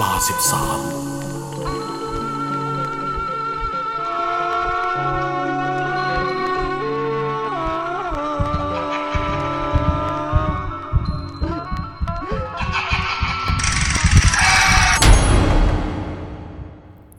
[0.00, 0.80] ลาสิบสาม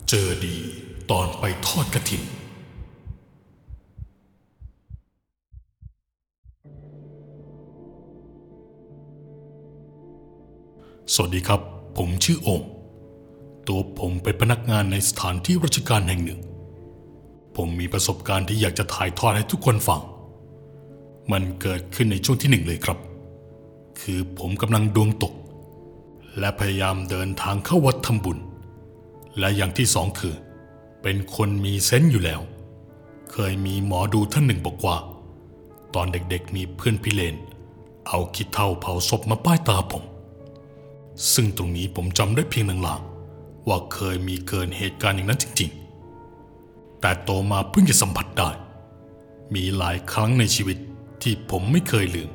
[0.10, 0.58] เจอดี
[1.12, 2.24] ตอนไปทอดกระถิน
[11.14, 12.64] สวัสดีครับ ผมชื่อโอม
[13.68, 16.42] ตัวผมเป็นพนักงานในสถานที่ราชการแห่งหนึ่ง
[17.56, 20.02] ผมมีประสบการณ์ที่อยากจะถ่ายทอดให้ทุกคนฟัง
[21.32, 22.98] มันเกิดขึ้นในช่วงที่หนึ่งเลยครับ
[24.02, 25.34] คือผมกำลังดวงตก
[26.40, 28.38] และพยายามเดินทางเข้าวัดทำบุญ
[29.40, 30.36] และอย่างที่สองคือ
[31.02, 32.42] เป็นคนมีเซนส์อยู่แล้ว
[33.32, 34.98] เคยมีหมอดูท่านหนึ่งบอกว่า
[35.96, 37.36] ตอนเด็กๆมีเพื่อนพิเรน
[38.08, 40.04] เอาขี้เถ้าเผาศพมาป้ายตาผม
[41.34, 48.50] ซึ่งตรงนี้ผมจำได้เพียงหลางๆว่าเคยมีเกินเหตุการณ์อย่างนั้นจริงๆ แต่โตมาเพิ่งจะสัมผัสได้
[49.56, 50.78] มีหลายครั้งในชีวิต
[51.22, 52.30] ที่ผมไม่เคยลืม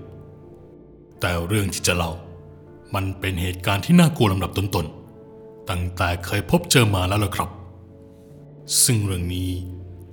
[1.20, 2.12] แต่เรื่องที่จะเล่า
[2.94, 7.50] มันเป็นเหตุการณ์ที่น่ากลัวลำดับต้นๆ ตั้งแต่เคยพบเจอมาแล้วล่ะครับ
[8.84, 9.50] ซึ่งเรื่องนี้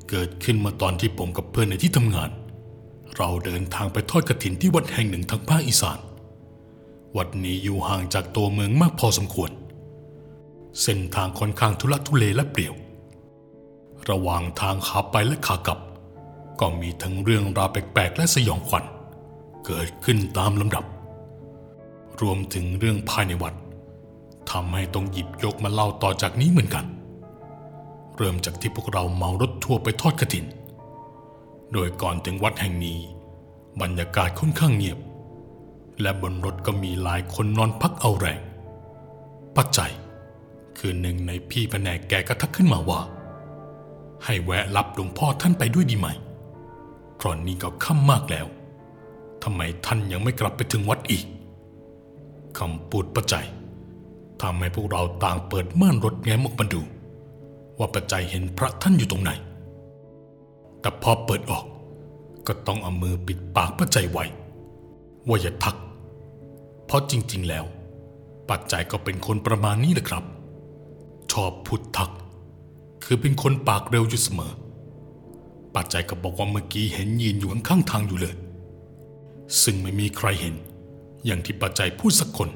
[0.10, 2.30] เกิดขึ้นมาตอนที่ผมกับเพื่อนในที่ทำงาน
[3.16, 6.00] เราเดินทางไปทอดกระถินที่วัดแห่งหนึ่งทางภาคอีสาน
[7.18, 9.52] วัดนี้อยู่ห่างจากตัวเมืองมากพอสมควร
[10.82, 12.74] เส้นทางค่อนข้างทุลักทุเลและเปลี่ยว
[14.10, 15.80] ระหว่างทางขาไปและขากลับ
[16.60, 18.86] ก็มีทั้งเรื่องราวแปลกๆและสยองขวัญ
[19.66, 20.86] เกิดขึ้นตามลำดับ
[22.22, 23.56] รวมถึงเรื่องภายในวัด
[24.52, 26.86] ทำให้ต้องหยิบยกมาเล่าต่อจากนี้เหมือนกัน
[28.18, 30.46] เริ่มจากที่พวกเราเมารถทัวร์ไปทอดกระถิน
[31.74, 33.00] โดยก่อนถึงวัดแห่งนี้
[33.82, 35.00] บรรยากาศค่อนข้างเงียบ
[36.02, 38.40] และบนรถก็มีหลายคนนอนพักเอาแรง
[39.58, 39.92] ปัจจัย
[40.78, 43.00] คือหนึ่งในพี่แผนกแกก็ทักขึ้นมาว่า
[44.26, 46.08] ให้แวะรับหลวงพ่อท่านไปด้วยดีไหม
[47.16, 48.48] เพราะนี่ก็ค่ำมากแล้ว
[49.44, 51.26] ทำไมท่านยังไม่กลับไปถึงวัดอีก
[52.58, 53.46] คำพูดปัจจัย
[54.42, 56.82] ทำให้พวกเราต่างเปิดม่านรถแง้มออกมาดู
[57.78, 59.32] ว่าปัจจัยเห็นพระท่านอยู่ตรงไหน
[60.82, 61.66] แต่พอเปิดออก
[62.48, 64.26] ก็ต้องเอามือปิดปากปัจจัยไว้
[65.28, 65.76] ว่าอย่าทัก
[66.90, 67.66] เพราะจริง ๆ แล้ว
[68.50, 70.24] ปัจจัยก็เป็นคนประมาณนี้แหละครับ
[71.32, 72.12] ชอบพูดทัก
[73.04, 74.54] คือเป็นคนปากเร็วอยู่เสมอ
[75.76, 78.36] ปัจจัยก็บอกว่าเมื่อกี้เห็นยืนอยู่ข้างๆทางอยู่เลย
[79.64, 80.56] ซึ่งไม่มีใครเห็น
[81.26, 82.50] อย่างที่ปัจจัยพูดสักคน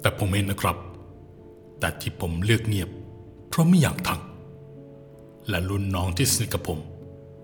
[0.00, 0.76] แต่ผมเห็นนะครับ
[1.78, 2.90] แต่ที่ผมเลือกเงียบ
[3.48, 4.20] เพราะไม่อยากทัก
[5.48, 6.78] และรุ่นน้องที่สนิทกับผม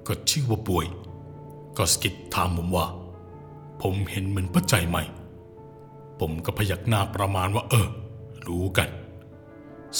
[0.06, 0.86] ก็ชื่อว่าป่วย
[1.76, 2.86] ก็สกิดถามผมว่า
[3.82, 4.98] ผมเห็นเหมือนปัจจัยไหม
[6.20, 7.88] ผมก็พยักหน้าประมาณว่า เออ
[8.46, 8.88] รู้กัน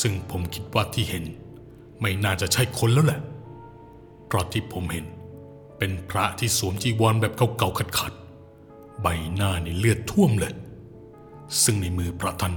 [0.00, 1.24] ซึ่งผมคิดว่าที่เห็น
[2.00, 3.20] ไม่น่าจะใช่คนแล้วแหละ
[4.26, 5.06] เพราะที่ผมเห็น
[5.78, 10.54] เป็นพระที่สวมจีวรแบบเก่าๆขัดๆใบหน้านี่เลือดท่วมเลย
[11.62, 12.54] ซึ่งในมือพระท่าน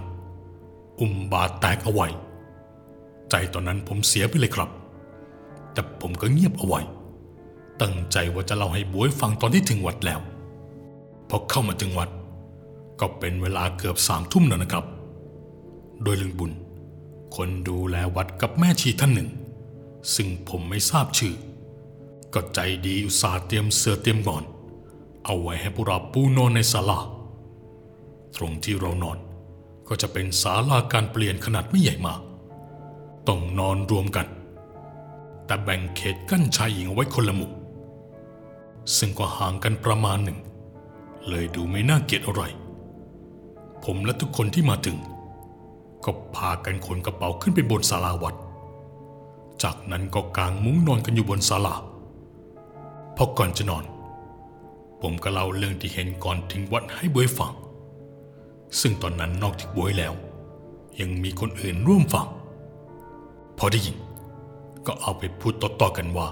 [1.00, 2.08] อุ้มบาดแตกเอาไว้
[3.30, 4.70] ใจตอนนั้นผมเสียไปเลยครับ
[5.74, 6.82] แต่ผมก็เงียบเอาไว้
[7.82, 10.20] ตั้งใจว่าจะเล่าให้บวยฟังตอนที่ถึงวัดแล้ว
[11.30, 12.10] พอเข้ามาถึงวัด
[13.00, 14.86] ก็เป็นเวลาเกือบสามทุ่มแล้วนะครับ
[16.04, 16.52] โดยลุงบุญ
[17.36, 19.30] คนดูแลวัดกับแม่ชีท่านหนึ่ง
[20.16, 21.36] ซึ่งผมไม่ทราบชื่อ
[22.34, 24.44] ก็ใจดีอุตส่าห์เตรียมเสื้อเตรียมก่อน
[25.26, 27.00] เอาไว้ให้พวกเราปูนอนในศาลา
[28.36, 29.18] ตรงที่เรานอน
[29.88, 32.22] ก็จะเป็นศาลาการเปลี่ยนขนาดไม่ใหญ่มาก
[33.28, 34.28] ต้องนอนรวมกัน
[35.46, 37.52] แต่แบ่งเขตกั้นชายหญิงเอาไว้คนละมุม
[38.98, 40.40] ซึ่งก็ห่างกันประมาณหนึ่ง
[41.28, 42.44] เลยดูไม่น่าเกลียดอะไร
[43.92, 44.98] ผมและทุกคนที่มาถึง
[46.06, 48.36] ก็พากันขนกระเป๋าขึ้นไปบนศาลาวัด
[49.64, 51.76] จากนั้นก็กางมุ้งนอนกันอยู่บนศาลา
[53.16, 53.86] พอก่อนจะนอน
[55.02, 57.54] ผมก็เล่าเรื่องที่เห็นก่อนถึงวัดให้บวยฟัง
[58.80, 60.14] ซึ่งตอนนั้นนอกจากบวยแล้ว
[61.00, 62.28] ยังมีคนอื่นร่วมฟัง
[63.58, 63.98] พอได้ยิน
[64.86, 66.28] ก็เอาไปพูดต่อๆกันว่า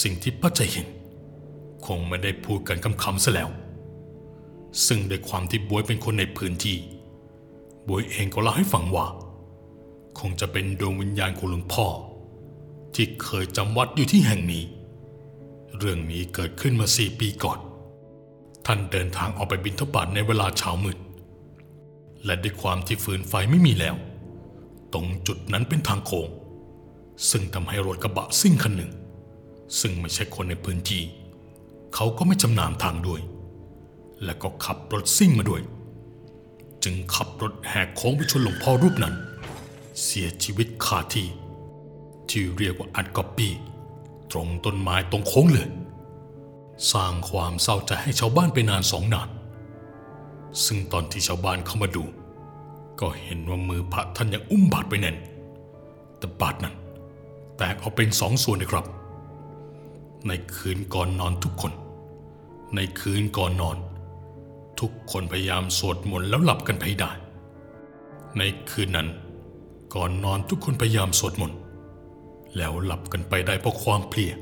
[0.00, 0.88] สิ่งที่ป้าใจเห็น
[1.86, 3.50] คงไม่ได้พูดกันคำๆซะแล้ว
[4.86, 6.78] ซึ่งด้วยความที่บวยเป็นคนในพื้นที่
[7.88, 9.06] บวยเองก็เล่าให้ฟังว่า
[10.18, 11.86] คงจะเป็นดวงวิญญาณของหลวงพ่อ
[12.94, 14.64] ที่เคยจำวัดอยู่ที่แห่งนี้
[15.76, 17.58] เรื่องนี้เกิดขึ้นมาสี่ปีก่อน
[18.66, 20.98] ท่านเดินทางออกไปบินทบาทในเวลาเช้ามืด
[22.24, 23.96] และด้วยความที่ฟืนไฟไม่มีแล้ว
[24.92, 26.28] ตรงจุดนั้นเป็นทางโค้ง
[27.30, 28.92] ซึ่งทำให้รถกระบะซิ่งคันหนึ่ง
[29.80, 31.02] ซึ่งไม่ใช่คนในพื้นที่
[31.94, 33.20] เขาก็ไม่ชำนาญทางด้วย
[34.24, 35.62] และก็ขับรถซิ่งมาด้วย
[36.84, 39.14] จึงขับรถแหกโค้งไปชนหลวงพ่อรูปนั้น
[40.02, 41.28] เสียชีวิตคาที่
[42.28, 43.48] ที่เรียกว่าอัดกอบปี
[44.30, 45.68] ตรงต้นไม้ตรงโค้งเลย
[46.92, 49.28] สร้างความเศร้าใจให้ชาวบ้านไปนานสองนาน
[50.64, 52.04] ซึ่งตอนที่ชาวบ้านเข้ามาดู
[53.00, 55.16] ก็เห็นว่ามือพระท่านยังอุ้มบาดไปแน่น
[56.18, 56.74] แต่บาดนั้น
[57.56, 58.86] แตกออกเป็นสองส่วนนะครับ
[60.26, 61.72] ในคืนก่อนนอนทุกคน
[62.74, 63.76] ในคืนก่อนนอน
[64.82, 67.10] ทุกคนพยายามสวดมนต์แล้วหลับกันไปได้
[68.38, 69.08] ในคืนนั้น
[69.94, 71.58] ก่อนนอนทุกคนพยายามสวดมนต์
[72.56, 74.32] แล้วหลับกันไปได้เพราะความเพลีย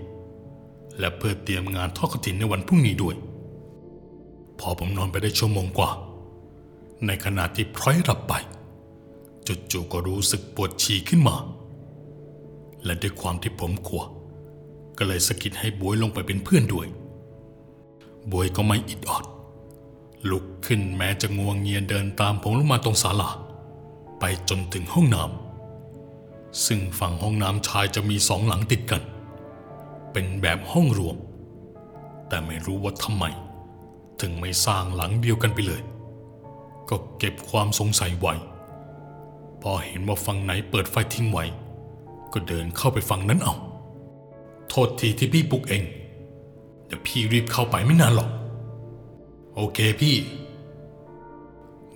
[0.99, 3.15] และเพื่อเตรียมงานทอดกฐินในวันพรุ่งนี้ด้วย
[4.61, 5.91] พอผมนอนไปได้ชั่วโมงกว่า
[7.07, 8.33] ในขณะที่พร้อยหลับไป
[9.73, 11.37] จู่ๆก็รู้สึกปวดฉี่ขึ้นมา
[12.85, 14.03] และด้วยความที่ผมกลัว
[14.99, 16.87] ก็เลยสะกิดให้บวยลงไปเป็นเพื่อนด้วย
[18.33, 19.25] บวยก็ไม่อิดออด
[20.31, 23.31] ลุกขึ้นแม้จะงวงเงียเดินตามผมลงมาตรงศาลา
[24.21, 29.03] ไปจนถึงห้องน้ำซึ่งฝั่งห้องน้ำชายจะมีสองหลังติดกัน
[30.13, 31.17] เป็นแบบห้องรวม
[32.29, 33.25] แต่ไม่รู้ว่าทำไม
[34.21, 35.83] ถึงไม่สร้างหลังเดียวกันไปเลย
[36.89, 38.35] ก็เก็บความสงสัยไว้
[39.63, 41.45] พอเห็นว่าฝั่งไหนเปิดไฟทิ้งไว้
[42.33, 43.55] ก็เดินเข้าไปฝั่งนั้นเอา
[44.69, 45.83] โทษทีที่พี่ปลุกเอง
[46.87, 48.31] เดี๋ยวพี่รีบเข้าไปไม่นานหรอก
[49.57, 50.17] โอเคพี่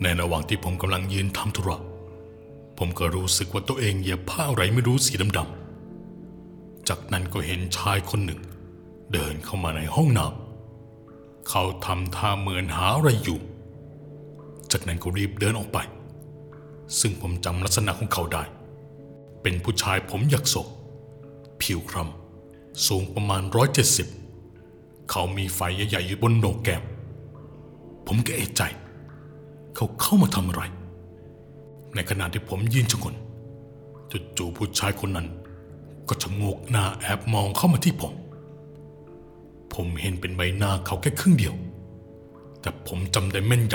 [0.02, 1.80] ในระหว่างที่ผมกำลังยืนทำธุระ
[2.78, 8.40] ผมก็รู้สึกว่าตัวเองเหยียบผ้าอะไรไม่รู้สีดำๆ จากนั้นก็เห็นชายคนหนึ่ง
[9.12, 13.38] เดินเข้ามาในห้องน้ำเขาทำท่าเหมือนหาอะไรอยู่
[14.72, 15.78] จากนั้นก็รีบเดินออกไป
[17.00, 18.44] ซึ่งผมจำลักษณะของเขาได้
[19.42, 20.68] เป็นผู้ชายผมหยักศก
[21.60, 24.08] ผิวคล้ำสูงประมาณร้อยเจ็ดสิบ
[25.10, 26.82] เขามีไฟใหญ่ๆอยู่บนโหนกแก้ม
[28.06, 28.62] ผมก็เอะใจ
[29.74, 30.62] เขาเข้ามาทำอะไร
[31.94, 33.14] ในขณะที่ผมยืนชะงน
[34.36, 35.28] จู่ๆผู้ชายคนนั้น
[36.08, 38.12] ก็ชะโงกหน้าแอบมองเข้ามาที่ผม
[39.74, 41.54] ผมเห็นเป็นใบหน้าเขาแค่ครึ่งเดียว
[42.60, 43.74] แต่ผมจำได้แม่นย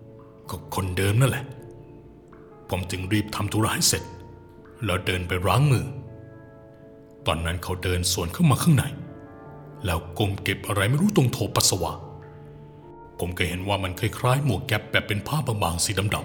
[0.00, 1.44] ำก็คนเดิมนั่นแหละ
[2.68, 4.02] ผมจึงรีบทำธุระให้เสร็จ
[4.84, 5.86] แล้วเดินไปล้างมือ
[7.26, 8.84] ตอนนั้นเขาเดินสวนเข้ามาข้างใน
[9.84, 11.92] แล้วก้มเก็บอะไรไม่รู้ตรงโถปัสสาวะ
[13.20, 16.16] ผมก็เห็นว่ามันคล้ายๆหมวกแก๊ปแบบเป็นผ้าบางๆสีด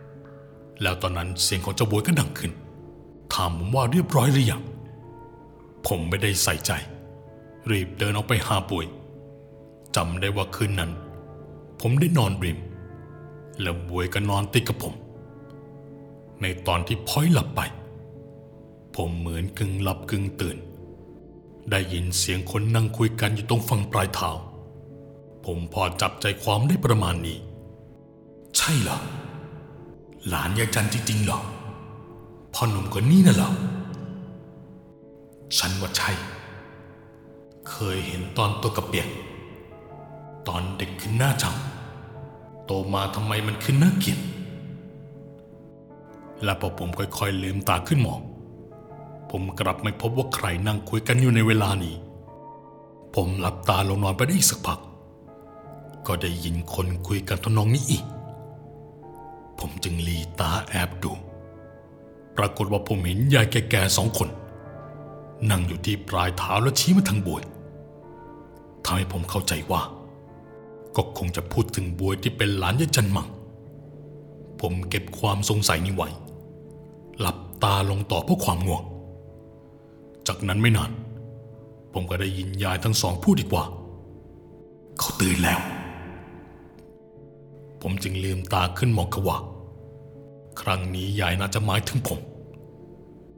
[0.00, 2.52] ำๆแล้วตอนนั้นเสียงของเจ้าบวยก็ดังขึ้น
[3.34, 4.62] ถามผมว่าเรียบร้อยหรือยัง
[5.86, 6.72] ผมไม่ได้ใส่ใจ
[7.70, 8.86] รีบเดินออกไปหาบวย
[9.96, 10.90] จำได้ว่าคืนนั้น
[11.80, 12.58] ผมได้นอนริม
[13.60, 14.94] แล้วบวยก็นอนติดกับผม
[16.42, 17.60] ในตอนที่พ้อยหลับไป
[18.96, 20.56] ผมเหมือนกึ่งหลับกึ่งตื่น
[21.70, 24.30] ได้ยินเสียงคนนั่งคุยกันอยู่ตรงฝั่งปลายเท้า
[25.44, 27.38] ผมพอจับใจความได้ประมาณนี้
[28.56, 28.98] ใช่เหรอ
[30.28, 31.40] หลานยายจันจริงๆเหรอ
[32.54, 33.50] พ่อหนุ่มคนนี้น่ะเหรอ
[35.58, 36.10] ฉันว่าใช่
[37.70, 39.08] เคยเห็นตอนตัวกระเปียก
[40.48, 41.56] ตอนเด็กขึ้นหน้าจัง
[42.64, 44.20] โตมาทำไมมันขึ้นหน่าเกลียด
[46.44, 48.20] และพอผมค่อยๆลืมตาขึ้นมอง
[49.30, 51.94] ผมกลับไม่พบว่าใครนั่งคุยกันอยู่ในเวลานี้
[53.14, 54.78] ผมหลับตาลงนอนไปได้อีกสักพัก
[56.06, 58.04] ก็ได้ยินคนคุยกันทนองนี้อีก
[59.58, 61.12] ผมจึงลีตาแอบดู
[62.36, 64.28] ปรากฏว่าผมเห็นยายแก่ๆสองคน
[65.50, 67.42] นั่งอยู่ที่ปลายเท้าแล้วชี้มาทางบวย
[68.84, 69.82] ทำให้ผมเข้าใจว่า
[70.96, 73.28] ก็คงจะพูดถึงบวยที่เป็นหลานยายจันมัง
[74.60, 76.08] ผมเก็บความสงสัยนี้ไว้
[77.20, 78.82] หลับตาลงต่อเพราะความง่วง
[80.26, 80.90] จากนั้นไม่นาน
[81.92, 83.64] ผมก็ได้ยินยายทั้งสองพูดอีกว่า
[84.98, 85.60] เขาตื่นแล้ว
[87.82, 89.38] ผมจึงลืมตาขึ้นมองเขาว่า
[90.60, 92.20] ครั้งนี้ยายน่าจะหมายถึงผม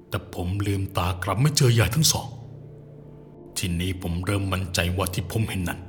[0.09, 2.29] แต่ผมลืมตากลับไม่เจอยายทั้งสอง
[3.59, 5.81] ทีนี้ผมเริ่มมั่นใจว่าที่ผมเห็นนั้น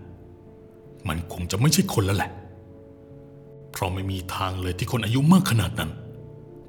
[1.07, 2.31] มันคงจะไม่ใช่คนแล้วแหละ
[3.72, 5.91] เพราะไม่มีทางเลยที่คนอายุมากขนาดนั้น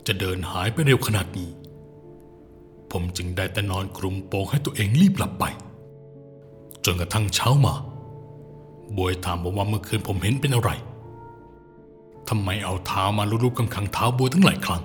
[0.06, 1.48] จะเดินหายไปเร็วขนาดนี้
[2.90, 5.44] ผมจึงได้แต่นอนกลุ่มโปงให้ตัวเองรีบหลับไป
[6.84, 7.74] จนกระทั่งเช้ามา
[8.96, 10.70] บวยถามผมว่าเมื่อคืนผมเห็นเป็นอะไร
[12.28, 14.82] ทำไมเอาเท้ามาลูบๆข้างๆเท้าบัวทั้งหลายครั้ง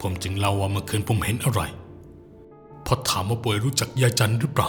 [0.00, 1.62] ผมจึงเล่าว่าเมื่อคืนผมเห็นอะไร
[2.86, 4.68] พอถามว่าบวยรู้จักยายจันหรือเปล่า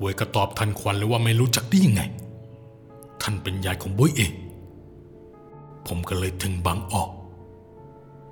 [0.00, 2.02] บวยก็ตอบทันควันเลยว่าไม่รู้จักได้ยังไง
[3.22, 4.32] ท่านเป็นยายของบวยเอง
[5.86, 7.10] ผมก็เลยถึงบางออก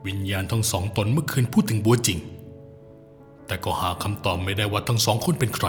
[0.06, 2.18] วิญญาณทั้งสองตนเมื่อคืนพูดถึงบัวจริง
[3.46, 5.66] แต่ก็หาคำตอบไม่ได้ว่าทั้งสองคนเป็นใคร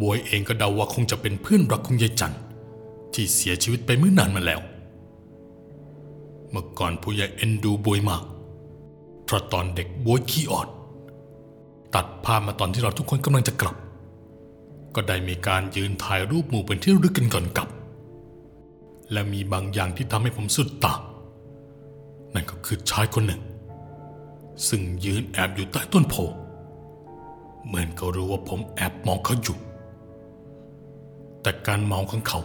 [0.00, 2.34] บวยเองก็เดาว่าคงจะเป็นเพื่อนรักของยายจันท
[3.14, 4.60] ที่เสียชีวิตไปเมื่อนานมาแล้ว
[6.50, 8.22] เมื่อก่อนผู้ใหญ่เอ็นดูบวยมาก
[9.24, 10.68] เพราะตอนเด็กบวยขี้ออด
[11.94, 13.76] ตัดภาพมาตอนที่เราทุกคนกำลังจะกลับ
[14.94, 17.68] ก็ได้มีการยืนถ่ายรูปหมู่เป็นที่รึกกันก่อนกลับ
[19.12, 20.94] และมีบางอย่างที่ทำให้ผมสุดตา
[22.34, 23.42] นั่นก็คือชายคนหนึ่ง
[24.68, 26.14] ซึ่งยืนแอบอยู่ใต้ต้นโพ
[27.66, 29.58] เหมือนเขารู้ว่าผมแอบมองเขาอยู่
[31.42, 32.40] แต่การมองของเขา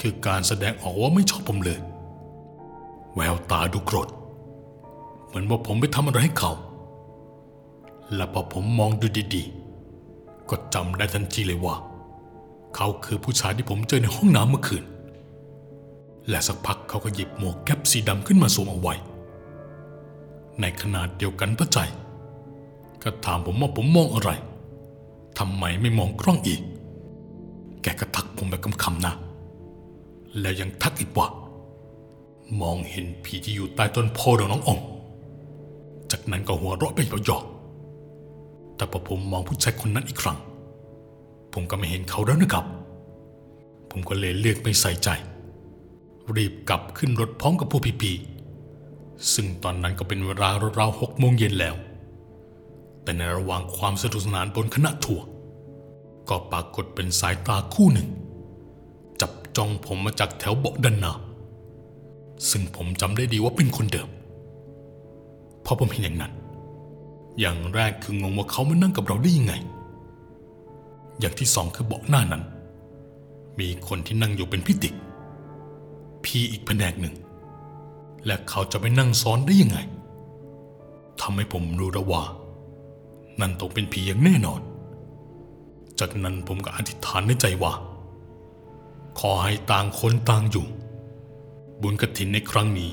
[0.00, 1.80] คือการแสดงออกว่าไม่ชอบผมเลย
[3.14, 4.08] แววตาดูโกรธ
[5.26, 6.52] เหมือนว่าผมไปทำอะไรให้เขา
[8.14, 11.76] และพอผมมองดูดีๆ ก็จำได้ทันทีเลยว่า
[12.76, 14.84] เขาคือผู้ชายที่ผมเจอในห้องน้ำเมื่อคืน
[16.28, 18.94] และสักพักเขาก็หยิบหมวกแก๊ปสีดำขึ้นมาสวมเอาไว้
[20.60, 21.78] ในขนาดเดียวกันป้าใจ
[23.02, 24.30] ก็ถามผมว่าผมมองอะไร
[25.38, 26.60] ทำไมไม่มองกล้องอีก
[27.82, 29.14] แกก็ทักผมแบบคำๆนะ
[30.40, 31.28] แล้วยังทักอีกว่า
[32.60, 34.80] มองเห็นผีที่อยู่ใต้ต้นโพดอกน้องอม
[36.10, 40.38] จากนั้นก็หัวเราะไปหยอกๆแต่พอผมมองผู้ชายคนนั้นอีกครั้ง
[41.52, 42.64] ผมก็ไม่เห็นเขาแล้วนะครับ
[43.90, 45.08] ผมก็เลยเลือกไม่ใส่ใจ
[46.36, 51.76] รีบกลับขึ้นรถพร้อมกับพวกพี่ๆซึ่งตอนนั้นก็เป็นเวลาราวๆหกโมงเย็นแล้ว
[53.02, 55.24] แต่ในระหว่างความสนุกสนานบนคณะทัวร์
[56.28, 58.08] ก็ปรากฏเป็นสายตาคู่หนึ่ง
[59.56, 61.14] จ้องผมมาจากแถวเบาะด้านหน้า
[62.50, 64.08] ซึ่งผมจำได้ดีว่าเป็นคนเดิม
[65.64, 66.32] พอผมเห็นอย่างนั้น
[67.40, 69.54] อย่างแรกคืองงว่าเขามานั่งกับเราได้ยังไง
[71.20, 72.42] อย่างที่สองคือเบาะหน้านั้น
[73.58, 74.94] มีคนที่นั่งอยู่เป็นพิติก
[76.24, 77.14] พี่อีกแผนกหนึ่ง
[78.26, 79.78] และเขาจะไปนั่งซ้อนได้ยังไง
[81.20, 82.22] ทำให้ผมรู้แล้วว่า
[83.40, 84.60] นั่นต้องเป็นผีอย่างแน่นอน
[85.98, 87.72] จากนั้นผมก็อธิษฐานในใจว่า
[89.18, 90.66] ขอให้ต่างคนต่างอยู่
[91.82, 92.92] บุญกฐินในครั้งนี้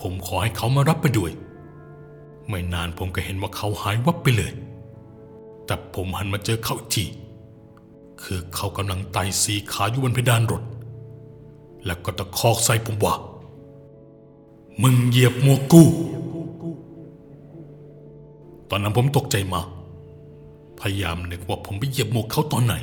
[0.00, 1.32] ผมขอให้เขามารับไปด้วย
[2.48, 4.52] ไม่นานผมก็เห็นว่าเขาหายวับไปเลย
[5.66, 7.04] แต่ผมหันมาเจอเขาอีกที
[8.22, 10.62] คือเขากำลังไต่สีขาอยู่บนเพดานรถ
[11.84, 13.14] แล้วก็ตะคอกใส่ผมว่า
[14.82, 15.82] มึงเหยียบหมวกกู
[18.70, 19.66] ตอนนั้นผมตกใจมาก
[20.80, 22.74] พยายามนึกว่าผมไปเหยียบหมวกเขาตอนไหน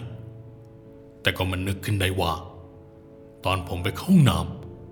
[1.22, 2.34] แต่ก็มันนึกขึ้นได้ว่า
[3.46, 4.38] ตอนผมไปเข้าห้องน้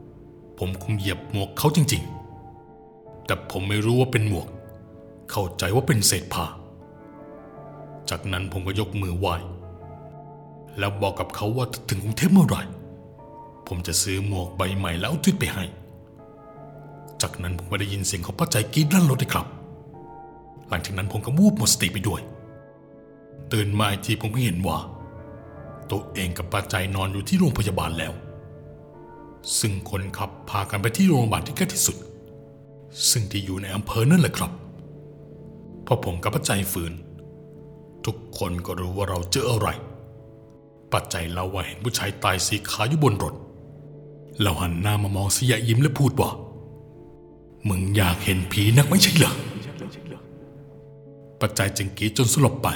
[0.01, 2.03] ำผมคงเหยียบหมวกเขาจริง
[2.63, 4.48] ๆ แต่ผมไม่รู้ว่าเป็นหมวก
[5.31, 6.45] เข้าใจว่าเป็นเศษผ้า
[8.09, 9.36] จากนั้นผมก็ยกมือไหว้
[10.79, 12.62] แล้วบอกกับเขาว่าถึงกรุงเทพเมื่อไหร่
[13.67, 15.63] ผมจะซื้อหมวกใบใหม่แล้วทิดไปให้
[17.21, 19.48] จากนั้นผมก็ได้ยินเสียงของป้าใจกรีดลั่นรถเลยครับ
[20.67, 22.21] หลังจากนั้นผมก็วูบหมดสติไปด้วย
[23.53, 24.77] ตื่นมาอีกทีผมก็เห็นว่า
[25.91, 28.13] ตัวเองกับป้าใจนอนอยู่ที่โรงพยาบาลแล้ว
[29.60, 31.98] ซึ่งคนขับพากันไปที่โรงพยาบาลที่ใกล้ที่สุด
[33.10, 34.51] ซึ่งที่อยู่ในอำเภอนั่นแหละครับ
[35.86, 36.93] พอผมกับป้าใจฝืน
[38.05, 39.67] ทุกคนก็รู้ว่าเราเจออะไร
[40.91, 43.36] ป้าใจเล่าว่าเห็นผู้ชายตายสีขาอยู่บนรถ
[44.41, 46.29] เราหันหน้ามามองเสียยิ้มและพูดว่า
[47.67, 49.34] มึงอยากเห็นผีนักไม่ใช่เหรอ
[51.41, 52.67] ปัจจัยจึงกรีดจนสลบไป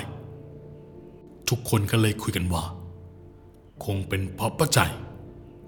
[1.49, 2.63] ทุกคนก็เลยคุยกันว่า
[3.85, 4.79] คงเป็นเพราะป้าใจ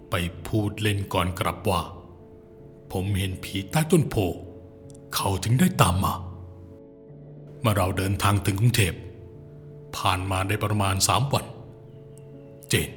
[0.09, 0.15] ไป
[0.47, 1.81] พูดเล่นก่อนกลับว่า
[2.91, 4.15] ผมเห็นผีใต้ต้นโพ
[5.15, 6.13] เขาถึงได้ตามมา
[7.59, 8.93] เมื่อเราเดินทางถึงกรุงเทพ
[9.97, 11.45] ผ่านมาได้ประมาณสามวัน
[12.69, 12.89] เจน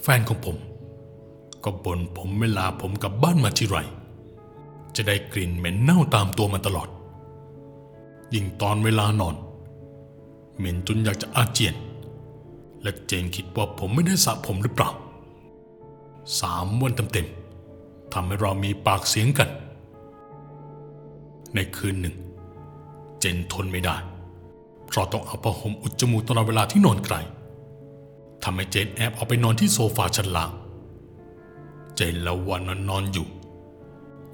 [0.00, 0.56] แฟนของผม
[1.64, 3.78] ก็บ่นผมเวลาผมกลับบ้านมาทีไร
[4.96, 6.88] จะได้กลิ่นเหม็นเน่าตามตัวมาตลอด
[8.34, 9.36] ยิ่งตอนเวลานอน
[10.56, 11.74] เหม็นจนอยากจะอาเจียน
[12.82, 14.90] และเจนคิดว่าผมไม่ได้สระผมหรือเปล่า
[16.40, 19.48] สามวันเต็มๆทำให้เรามีปากเสียงกัน
[21.54, 22.16] ในคืนหนึ่ง
[23.20, 23.96] เจนทนไม่ได้
[24.86, 27.16] เพราะต้องเอาผ้าห่มอุดจมูกตลอดเวลาที่นอนไกล
[28.42, 30.50] ทำให้เจนแอบเอาไปนอนที่โซฟาชั้นล่าง
[31.96, 33.28] เจนละวันนอนนอนอยู่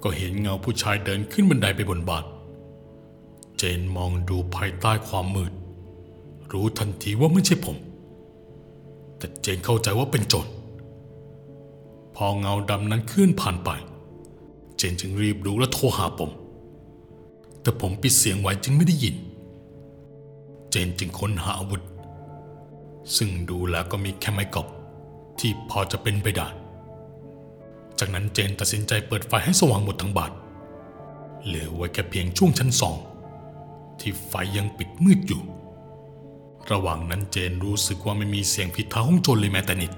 [0.03, 2.25] ก็เห็นเงาผู้ชายเดินขึ้นบันไดไปบนบาน
[3.57, 5.53] เจนมองดูภายใต้ความมืด
[6.51, 7.77] รู้ทันทีว่าไม่ใช่ผม
[9.25, 10.47] แต่เจนเข้าใจว่าเป็นโจร
[12.15, 13.69] พอเงาดำนั้นเคลื่อนผ่านไป
[14.77, 16.31] เจนจึงรีบรู้และโทรหาผม
[17.61, 19.15] แต่ผมปิดเสียงไว้จึงไม่ได้ยิน
[20.71, 21.81] เจนจึงค้นหาอาวุธ
[23.17, 24.67] ซึ่งดูแล้วก็มีแค่ไม้กอบ
[25.39, 26.47] ที่พอจะเป็นไปได้
[27.99, 30.31] จากนั้นเจนตัดสินใจเปิดไฟให้สว่างหมดทั้งบาน
[31.45, 32.97] เหลือไว้แค่เพียงช่วงชั้นสอง
[33.99, 35.41] ที่ไฟยังปิดมืดอยู่
[36.71, 39.91] ระหว่างนั้นเจนรู้สึกว่าไม่มีเสียงผิดเท้าห้องโจรเลยแม้แต่นิด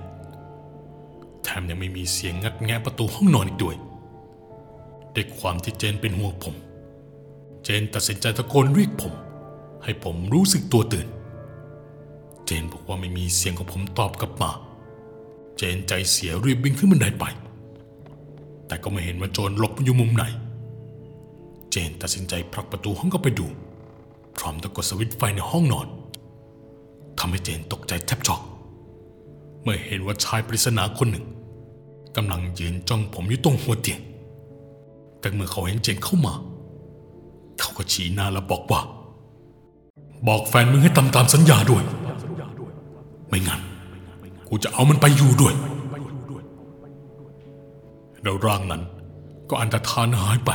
[1.43, 3.75] แถมยังไม่มีเสียงงัดแงะประตูห้องนอนอีกด้วย
[5.15, 6.55] ด้วยความที่เจนเป็นห่วงผม
[7.63, 9.13] เจนตัดสินใจตะโกนเรียกผม
[9.83, 11.07] ให้ผมรู้สึกตัวตื่น
[12.45, 14.51] เจนบอกว่าไม่มีเสียงของผมตอบกลับมา
[15.57, 17.25] เจนใจเสียรีบวิ่งขึ้นบันไดไป
[18.67, 20.23] แต่ก็ไม่เห็นว่าโจรหลบอยู่มุมไหน
[21.71, 23.47] เจนตัดสินใจผลักประตูห้องเข้าไปดู
[24.37, 25.87] พร้อมตะกดสวิตช์ไฟในห้องนอน
[27.19, 28.41] ทำให้เจนตกใจแทบช็อก
[29.63, 31.25] เมื่อเห็นว่าชายปริศนาคนหนึ่ง
[32.15, 34.01] กำลังยืนจ้องผมอยู่ตรงหัวเตียง
[35.19, 36.33] แต่เมื่อเขาเห็นเจนเข้ามา
[37.59, 38.81] เขาก็ชี้หน้าแล้วบอกว่า
[40.27, 41.83] บอกแฟนมึงให้ทำตามสัญญาด้วย
[43.27, 43.61] ไม่งั้น
[44.47, 45.53] กูจะเอามันไปอยู่ด้วย
[48.23, 48.81] แล้วร่างนั้น
[49.49, 50.51] ก็อันตรธานหายไป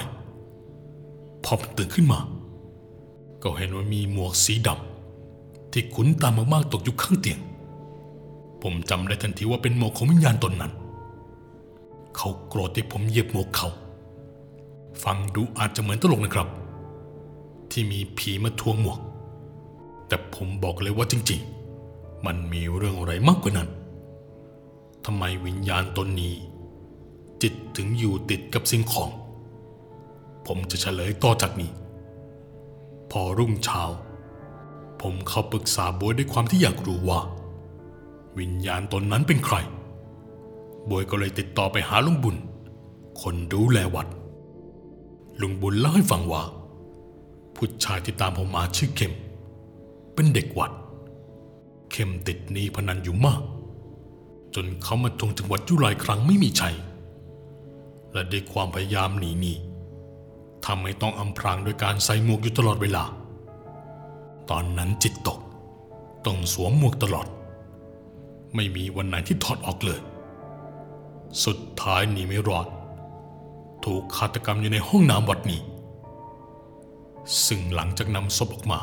[1.44, 2.20] พอตื่นขึ้นมา
[3.42, 4.91] ก็เห็นว่ามีหมวกสีดำ
[5.72, 7.40] ที่ขุนตามมากๆตกอยู่ข้างเตียง
[8.62, 10.72] ผมจำได้ทันทีว่าเป็นหมวกของวิญญาณตนนั้น
[12.16, 13.68] เขาโกรธที่ผมเหยียบหมวกเขา
[15.02, 16.48] ฟังดูอาจจะเหมือนตลกนะครับ
[17.70, 18.98] ที่มีผีมาทวงหมวก
[20.08, 21.40] แต่ผมบอกเลยว่าจริง
[21.82, 23.68] ๆ มันมีเรื่องอะไรมากกว่านั้น
[25.04, 26.34] ทำไมวิญญาณตนนี้
[27.42, 29.10] จิตถึงอยู่ติดกับสิ่งของ
[30.46, 31.70] ผมจะเฉลยต่อจากนี้
[33.10, 33.82] พอรุ่งเช้า
[35.02, 37.20] ผมเข้าปรึกษาบวยด้วยความที่อยากรู้ว่า
[38.38, 39.56] วิญญาณตนนั้นเป็นใคร
[40.90, 42.36] บวยก็เลยติดต่อไปหาลุงบุญ
[43.22, 44.08] คนดูแลวัด
[45.40, 46.42] ลุงบุญเล่าให้ฟังว่า
[47.56, 49.12] ผู้ชายที่ตามผมมาชื่อเข้ม
[50.14, 50.72] เป็นเด็กวัด
[51.92, 53.42] เข้มติดหนี้พนันอยู่มาก
[54.54, 56.76] จนเขามาทวงถึงหวัดยู่หลายครั้งไม่มีชัย
[58.12, 59.54] และด้วยความพยายามหนีหนี
[60.66, 63.04] ทำให้ต้องอำพรางโดยการใส่หมวกอยู่ตลอดเวลา
[64.50, 65.38] ตอนนั้นจิตตก
[66.26, 67.26] ต้องสวมหมวกตลอด
[68.54, 70.00] ไม่มีวันไหนที่ถอดออกเลย
[71.44, 72.66] สุดท้ายหนีไม่รอด
[73.84, 75.60] ถูกฆาตกรรมอยู่ในห้องน้ำวัดนี้
[77.46, 78.80] ซึ่งหลังจากนำศพออกมา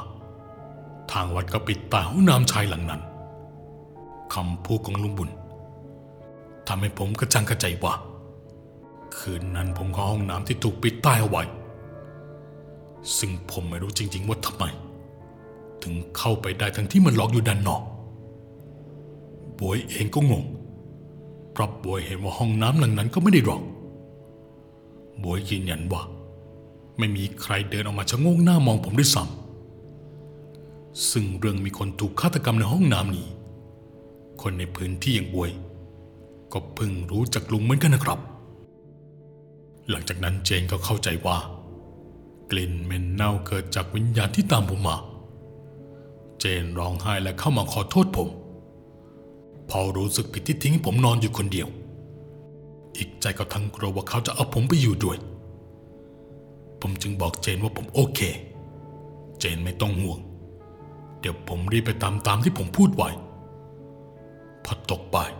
[1.11, 3.01] ทางวัดก็ปิดตายห้องน้ำชายหลังนั้น
[4.33, 5.29] คำพูดของลุงบุญ
[6.67, 7.93] ทำให้ผมกระจังกระใจว่า
[9.17, 11.43] คืนนั้นผมเข้าห้องน้ำที่ถูกปิดใต้เอาไว้
[13.17, 14.63] ซึ่งผมไม่รู้จริง ๆ ว่าทำไม
[15.83, 17.81] ถึงเข้าไปได้ทั้งที่มันล็อกอยู่ด้านนอก
[19.59, 20.45] บวยเองก็งง
[21.51, 23.63] เพราะบวยเห็นว่าห้องน้ำหลังนั้นก็ไม่ได้ล็อก
[25.23, 26.01] บวยยืนยันว่า
[26.97, 33.27] ไม่มีใครเดินออกมาชะโงงหน้ามองผมด้วยซ้ำซึ่งเรื่องมีคนถูกฆาตกรรมในห้องน้ำนี้
[34.41, 35.51] คนในพื้นที่อย่างบวย
[36.53, 38.19] ก็เพิ่งรู้จากลุงเหมือนกันนะครับ
[39.89, 41.37] หลังจากนั้นเจนก็เข้าใจว่า
[42.51, 44.95] กลิ่นเหม็นเน่าเกิดจากวิญญาณที่ตามผมมา
[46.39, 48.29] เจนร้องไห้และเข้ามาขอโทษผม
[49.69, 51.67] พอรู้สึกผิดที่ทิ้งผมนอนอยู่คนเดียว
[52.97, 55.17] อีกใจก็ทั้งกลัวว่าเขาจะเอาผมไปอยู่ด้วย
[56.81, 58.19] ผมจึงบอกเจนว่าผมโอเค
[59.39, 60.19] เจนไม่ต้องห่วง
[61.19, 63.09] เดี๋ยวผมรีบไปตามตามที่ผมพูดไว้
[64.65, 65.31] พอตกบ่าย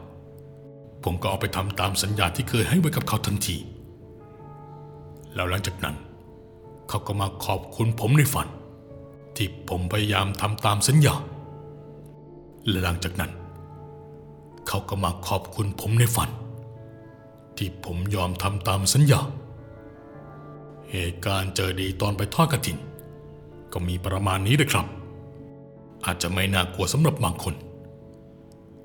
[1.04, 3.58] ผมก็เอาไปทำตามสัญญาที่เคยให้ไว้กับเขาทันที
[5.36, 5.96] แล้วหลังจากนั้น
[6.90, 8.48] เขาก็มาขอบคุณผมในฝัน
[9.42, 11.16] ที่ผมพยายามทำตามสัญญา
[12.68, 13.32] และหลังจากนั้น
[14.68, 16.30] เขาก็มาขอบคุณผมในฝัน
[17.58, 19.22] ที่ผมยอมทำตามสัญญา
[20.92, 22.78] เหตุการณ์เจอดีตอนไปทอดกระถิน
[23.74, 24.86] ก็มีประมาณนี้เลยครับ
[26.06, 27.56] อาจจะไม่น่ากลัวสำหรับบางคน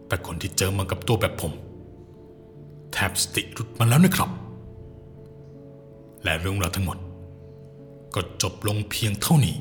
[0.06, 1.52] แต่คนที่เจอมากับตัวแบบผม
[2.92, 4.30] แทบสติหลุดมาแล้วนะครับ
[6.22, 6.98] และเรื่องราวทั้งหมด
[8.14, 9.56] ก็จบลงเพียงเท่านี้